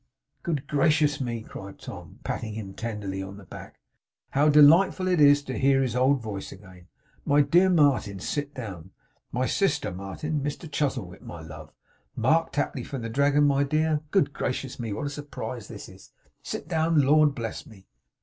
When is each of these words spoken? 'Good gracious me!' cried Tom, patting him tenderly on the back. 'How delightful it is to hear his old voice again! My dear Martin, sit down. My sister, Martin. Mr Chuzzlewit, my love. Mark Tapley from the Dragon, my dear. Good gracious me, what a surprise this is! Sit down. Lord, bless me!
'Good 0.41 0.67
gracious 0.67 1.21
me!' 1.21 1.43
cried 1.43 1.77
Tom, 1.77 2.17
patting 2.23 2.55
him 2.55 2.73
tenderly 2.73 3.21
on 3.21 3.37
the 3.37 3.43
back. 3.43 3.77
'How 4.31 4.49
delightful 4.49 5.07
it 5.07 5.21
is 5.21 5.43
to 5.43 5.59
hear 5.59 5.83
his 5.83 5.95
old 5.95 6.19
voice 6.23 6.51
again! 6.51 6.87
My 7.23 7.41
dear 7.41 7.69
Martin, 7.69 8.19
sit 8.19 8.55
down. 8.55 8.89
My 9.31 9.45
sister, 9.45 9.91
Martin. 9.91 10.41
Mr 10.41 10.61
Chuzzlewit, 10.67 11.21
my 11.21 11.39
love. 11.41 11.71
Mark 12.15 12.51
Tapley 12.51 12.83
from 12.83 13.03
the 13.03 13.09
Dragon, 13.09 13.43
my 13.43 13.63
dear. 13.63 14.01
Good 14.09 14.33
gracious 14.33 14.79
me, 14.79 14.91
what 14.91 15.05
a 15.05 15.09
surprise 15.11 15.67
this 15.67 15.87
is! 15.87 16.11
Sit 16.41 16.67
down. 16.67 17.01
Lord, 17.03 17.35
bless 17.35 17.67
me! 17.67 17.85